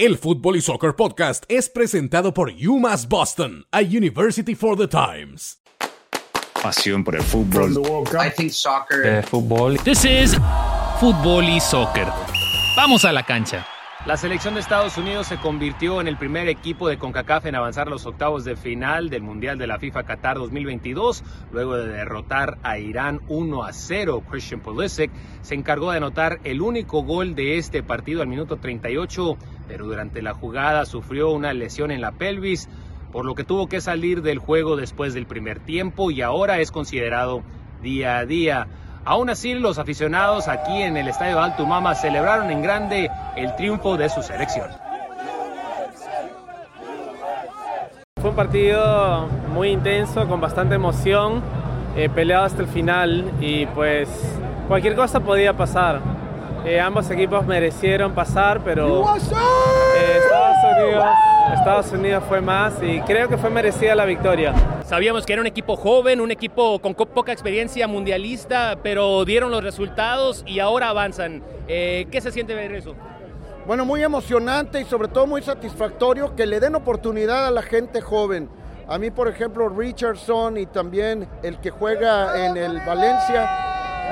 El 0.00 0.16
Fútbol 0.16 0.56
y 0.56 0.62
Soccer 0.62 0.96
Podcast 0.96 1.44
es 1.48 1.68
presentado 1.68 2.32
por 2.32 2.50
UMass 2.50 3.06
Boston, 3.06 3.66
a 3.70 3.82
University 3.82 4.54
for 4.54 4.74
the 4.74 4.88
Times. 4.88 5.60
Pasión 6.62 7.04
por 7.04 7.16
el 7.16 7.22
fútbol. 7.22 7.72
I 8.14 8.30
think 8.34 8.50
soccer. 8.50 9.22
fútbol. 9.26 9.76
This 9.84 10.06
is 10.06 10.38
Fútbol 11.00 11.46
y 11.50 11.60
Soccer. 11.60 12.06
Vamos 12.78 13.04
a 13.04 13.12
la 13.12 13.26
cancha. 13.26 13.66
La 14.06 14.16
selección 14.16 14.54
de 14.54 14.60
Estados 14.60 14.96
Unidos 14.96 15.26
se 15.26 15.36
convirtió 15.36 16.00
en 16.00 16.08
el 16.08 16.16
primer 16.16 16.48
equipo 16.48 16.88
de 16.88 16.96
CONCACAF 16.96 17.44
en 17.44 17.54
avanzar 17.54 17.86
a 17.86 17.90
los 17.90 18.06
octavos 18.06 18.46
de 18.46 18.56
final 18.56 19.10
del 19.10 19.20
Mundial 19.20 19.58
de 19.58 19.66
la 19.66 19.78
FIFA 19.78 20.04
Qatar 20.04 20.38
2022, 20.38 21.22
luego 21.52 21.76
de 21.76 21.86
derrotar 21.86 22.56
a 22.62 22.78
Irán 22.78 23.20
1 23.28 23.62
a 23.62 23.74
0. 23.74 24.22
Christian 24.30 24.60
Pulisic 24.60 25.10
se 25.42 25.54
encargó 25.54 25.90
de 25.90 25.98
anotar 25.98 26.40
el 26.44 26.62
único 26.62 27.02
gol 27.02 27.34
de 27.34 27.58
este 27.58 27.82
partido 27.82 28.22
al 28.22 28.28
minuto 28.28 28.56
38, 28.56 29.36
pero 29.68 29.84
durante 29.84 30.22
la 30.22 30.32
jugada 30.32 30.86
sufrió 30.86 31.28
una 31.28 31.52
lesión 31.52 31.90
en 31.90 32.00
la 32.00 32.12
pelvis, 32.12 32.70
por 33.12 33.26
lo 33.26 33.34
que 33.34 33.44
tuvo 33.44 33.68
que 33.68 33.82
salir 33.82 34.22
del 34.22 34.38
juego 34.38 34.76
después 34.76 35.12
del 35.12 35.26
primer 35.26 35.60
tiempo 35.60 36.10
y 36.10 36.22
ahora 36.22 36.60
es 36.60 36.70
considerado 36.70 37.42
día 37.82 38.16
a 38.16 38.24
día. 38.24 38.66
Aún 39.04 39.30
así, 39.30 39.54
los 39.54 39.78
aficionados 39.78 40.46
aquí 40.46 40.82
en 40.82 40.96
el 40.96 41.08
Estadio 41.08 41.40
Alto 41.40 41.64
Mama 41.66 41.94
celebraron 41.94 42.50
en 42.50 42.62
grande 42.62 43.10
el 43.34 43.54
triunfo 43.56 43.96
de 43.96 44.08
su 44.10 44.22
selección. 44.22 44.68
Fue 48.20 48.30
un 48.30 48.36
partido 48.36 49.26
muy 49.54 49.70
intenso, 49.70 50.28
con 50.28 50.40
bastante 50.40 50.74
emoción, 50.74 51.42
eh, 51.96 52.10
peleado 52.10 52.44
hasta 52.44 52.60
el 52.60 52.68
final 52.68 53.24
y 53.40 53.64
pues 53.66 54.08
cualquier 54.68 54.94
cosa 54.94 55.20
podía 55.20 55.54
pasar. 55.54 56.00
Eh, 56.66 56.78
ambos 56.78 57.10
equipos 57.10 57.46
merecieron 57.46 58.12
pasar, 58.12 58.60
pero 58.60 59.16
eh, 59.16 61.00
Estados 61.54 61.90
Unidos 61.92 62.22
fue 62.28 62.42
más 62.42 62.74
y 62.82 63.00
creo 63.00 63.30
que 63.30 63.38
fue 63.38 63.48
merecida 63.48 63.94
la 63.94 64.04
victoria. 64.04 64.52
Sabíamos 64.90 65.24
que 65.24 65.34
era 65.34 65.40
un 65.40 65.46
equipo 65.46 65.76
joven, 65.76 66.20
un 66.20 66.32
equipo 66.32 66.80
con 66.80 66.94
co- 66.94 67.06
poca 67.06 67.30
experiencia 67.30 67.86
mundialista, 67.86 68.76
pero 68.82 69.24
dieron 69.24 69.52
los 69.52 69.62
resultados 69.62 70.42
y 70.48 70.58
ahora 70.58 70.88
avanzan. 70.88 71.44
Eh, 71.68 72.08
¿Qué 72.10 72.20
se 72.20 72.32
siente 72.32 72.56
ver 72.56 72.72
eso? 72.72 72.96
Bueno, 73.68 73.84
muy 73.84 74.02
emocionante 74.02 74.80
y 74.80 74.84
sobre 74.84 75.06
todo 75.06 75.28
muy 75.28 75.42
satisfactorio 75.42 76.34
que 76.34 76.44
le 76.44 76.58
den 76.58 76.74
oportunidad 76.74 77.46
a 77.46 77.52
la 77.52 77.62
gente 77.62 78.00
joven. 78.00 78.48
A 78.88 78.98
mí, 78.98 79.12
por 79.12 79.28
ejemplo, 79.28 79.68
Richardson 79.68 80.56
y 80.56 80.66
también 80.66 81.28
el 81.44 81.60
que 81.60 81.70
juega 81.70 82.44
en 82.46 82.56
el 82.56 82.80
Valencia 82.80 83.48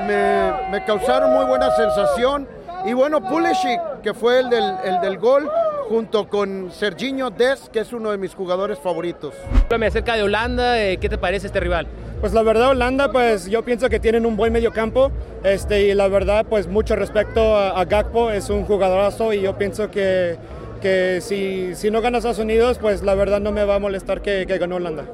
me, 0.07 0.85
causaron 0.85 1.33
muy 1.33 1.43
buena 1.43 1.71
sensación. 1.71 2.47
Y 2.85 2.93
bueno, 2.93 3.19
Pulisic, 3.19 3.81
que 4.01 4.13
fue 4.13 4.39
el 4.39 4.49
del 4.49 5.17
gol, 5.17 5.51
junto 5.89 6.29
con 6.29 6.71
Serginho 6.71 7.31
Des, 7.31 7.67
que 7.73 7.79
es 7.79 7.91
uno 7.93 8.11
de 8.11 8.19
mis 8.19 8.35
jugadores 8.35 8.77
favoritos. 8.77 9.33
Háblame 9.63 9.87
acerca 9.87 10.15
de 10.15 10.21
Holanda, 10.21 10.79
eh, 10.79 10.97
¿qué 10.97 11.09
te 11.09 11.17
parece 11.17 11.47
este 11.47 11.59
rival? 11.59 11.87
Pues 12.21 12.31
la 12.31 12.43
verdad 12.43 12.69
Holanda, 12.69 13.11
pues 13.11 13.49
yo 13.49 13.65
pienso 13.65 13.89
que 13.89 13.99
tienen 13.99 14.27
un 14.27 14.37
buen 14.37 14.53
mediocampo 14.53 15.11
este, 15.43 15.87
y 15.87 15.95
la 15.95 16.07
verdad 16.07 16.45
pues 16.47 16.67
mucho 16.67 16.95
respecto 16.95 17.57
a, 17.57 17.71
a 17.71 17.85
Gakpo, 17.85 18.29
es 18.29 18.51
un 18.51 18.65
jugadorazo 18.65 19.33
y 19.33 19.41
yo 19.41 19.57
pienso 19.57 19.89
que, 19.89 20.37
que 20.79 21.21
si, 21.21 21.73
si 21.73 21.89
no 21.89 22.01
gana 22.01 22.19
Estados 22.19 22.37
Unidos, 22.37 22.77
pues 22.77 23.01
la 23.01 23.15
verdad 23.15 23.41
no 23.41 23.51
me 23.51 23.63
va 23.63 23.75
a 23.75 23.79
molestar 23.79 24.21
que, 24.21 24.45
que 24.45 24.59
ganó 24.59 24.75
Holanda. 24.75 25.05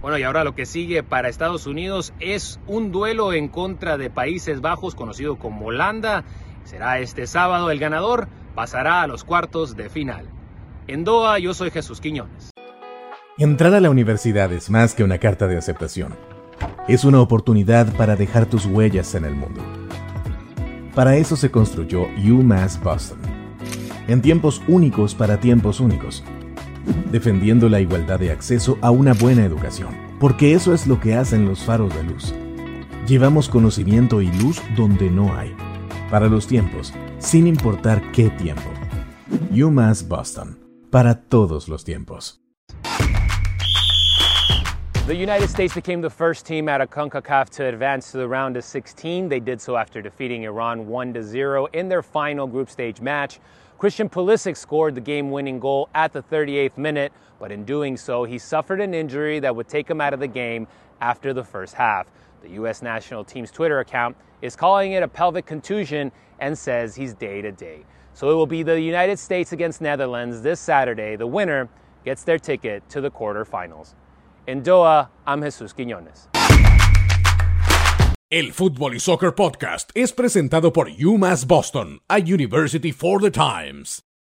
Bueno, 0.00 0.16
y 0.16 0.22
ahora 0.22 0.44
lo 0.44 0.54
que 0.54 0.64
sigue 0.64 1.02
para 1.02 1.28
Estados 1.28 1.66
Unidos 1.66 2.12
es 2.20 2.60
un 2.68 2.92
duelo 2.92 3.32
en 3.32 3.48
contra 3.48 3.98
de 3.98 4.10
Países 4.10 4.60
Bajos, 4.60 4.94
conocido 4.94 5.38
como 5.38 5.66
Holanda. 5.66 6.22
Será 6.64 7.00
este 7.00 7.26
sábado. 7.26 7.70
El 7.70 7.80
ganador 7.80 8.28
pasará 8.54 9.02
a 9.02 9.06
los 9.06 9.24
cuartos 9.24 9.76
de 9.76 9.88
final. 9.88 10.26
En 10.86 11.04
Doha, 11.04 11.38
yo 11.38 11.54
soy 11.54 11.70
Jesús 11.70 12.00
Quiñones. 12.00 12.50
Entrar 13.38 13.74
a 13.74 13.80
la 13.80 13.90
universidad 13.90 14.52
es 14.52 14.70
más 14.70 14.94
que 14.94 15.04
una 15.04 15.18
carta 15.18 15.46
de 15.46 15.56
aceptación. 15.56 16.14
Es 16.88 17.04
una 17.04 17.20
oportunidad 17.20 17.90
para 17.96 18.16
dejar 18.16 18.46
tus 18.46 18.66
huellas 18.66 19.14
en 19.14 19.24
el 19.24 19.34
mundo. 19.34 19.62
Para 20.94 21.16
eso 21.16 21.36
se 21.36 21.50
construyó 21.50 22.06
UMass 22.18 22.82
Boston. 22.82 23.18
En 24.08 24.20
tiempos 24.20 24.60
únicos 24.66 25.14
para 25.14 25.38
tiempos 25.38 25.80
únicos. 25.80 26.24
Defendiendo 27.10 27.68
la 27.68 27.80
igualdad 27.80 28.18
de 28.18 28.32
acceso 28.32 28.76
a 28.82 28.90
una 28.90 29.14
buena 29.14 29.44
educación. 29.44 29.96
Porque 30.18 30.52
eso 30.52 30.74
es 30.74 30.86
lo 30.86 31.00
que 31.00 31.14
hacen 31.14 31.46
los 31.46 31.64
faros 31.64 31.94
de 31.94 32.02
luz. 32.02 32.34
Llevamos 33.06 33.48
conocimiento 33.48 34.20
y 34.20 34.30
luz 34.32 34.60
donde 34.76 35.08
no 35.08 35.34
hay. 35.34 35.54
Para 36.10 36.28
los 36.28 36.48
tiempos, 36.48 36.92
sin 37.18 37.46
importar 37.46 38.02
qué 38.10 38.30
tiempo. 38.30 38.68
UMass 39.52 40.02
Boston. 40.02 40.58
Para 40.90 41.14
todos 41.14 41.68
los 41.68 41.84
tiempos. 41.84 42.40
The 45.06 45.14
United 45.14 45.48
States 45.48 45.72
became 45.72 46.00
the 46.00 46.10
first 46.10 46.44
team 46.46 46.68
out 46.68 46.80
of 46.80 46.90
CONCACAF 46.90 47.50
to 47.50 47.66
advance 47.66 48.10
to 48.10 48.18
the 48.18 48.26
round 48.26 48.56
of 48.56 48.64
16. 48.64 49.28
They 49.28 49.38
did 49.38 49.60
so 49.60 49.76
after 49.76 50.02
defeating 50.02 50.42
Iran 50.42 50.88
1 50.88 51.22
0 51.22 51.66
in 51.72 51.88
their 51.88 52.02
final 52.02 52.48
group 52.48 52.70
stage 52.70 53.00
match. 53.00 53.38
Christian 53.78 54.08
Pulisic 54.08 54.56
scored 54.56 54.96
the 54.96 55.00
game 55.00 55.30
winning 55.30 55.60
goal 55.60 55.88
at 55.94 56.12
the 56.12 56.24
38th 56.24 56.76
minute, 56.76 57.12
but 57.38 57.52
in 57.52 57.64
doing 57.64 57.96
so, 57.96 58.24
he 58.24 58.36
suffered 58.36 58.80
an 58.80 58.94
injury 58.94 59.38
that 59.38 59.54
would 59.54 59.68
take 59.68 59.88
him 59.88 60.00
out 60.00 60.12
of 60.12 60.18
the 60.18 60.26
game 60.26 60.66
after 61.00 61.32
the 61.32 61.44
first 61.44 61.74
half. 61.74 62.08
The 62.42 62.50
U.S. 62.50 62.82
national 62.82 63.24
team's 63.24 63.52
Twitter 63.52 63.78
account 63.78 64.16
is 64.42 64.56
calling 64.56 64.92
it 64.92 65.02
a 65.02 65.08
pelvic 65.08 65.46
contusion 65.46 66.12
and 66.38 66.56
says 66.56 66.94
he's 66.94 67.14
day 67.14 67.42
to 67.42 67.52
day. 67.52 67.84
So 68.14 68.30
it 68.30 68.34
will 68.34 68.46
be 68.46 68.62
the 68.62 68.80
United 68.80 69.18
States 69.18 69.52
against 69.52 69.80
Netherlands 69.80 70.42
this 70.42 70.60
Saturday. 70.60 71.16
The 71.16 71.26
winner 71.26 71.68
gets 72.04 72.24
their 72.24 72.38
ticket 72.38 72.88
to 72.90 73.00
the 73.00 73.10
quarterfinals. 73.10 73.94
En 74.46 74.62
Doha, 74.62 75.08
I'm 75.26 75.40
Jesús 75.42 75.74
Quiñones. 75.74 76.26
El 78.32 78.52
Fútbol 78.52 78.94
y 78.94 79.00
Soccer 79.00 79.34
Podcast 79.34 79.90
es 79.94 80.12
presentado 80.12 80.72
por 80.72 80.88
UMass 80.88 81.46
Boston, 81.46 81.98
a 82.08 82.18
University 82.18 82.92
for 82.92 83.20
the 83.20 83.30
Times. 83.30 84.02